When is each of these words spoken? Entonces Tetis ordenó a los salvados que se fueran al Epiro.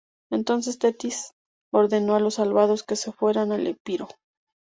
Entonces 0.31 0.79
Tetis 0.79 1.33
ordenó 1.71 2.15
a 2.15 2.19
los 2.19 2.33
salvados 2.33 2.81
que 2.81 2.95
se 2.95 3.11
fueran 3.11 3.51
al 3.51 3.67
Epiro. 3.67 4.07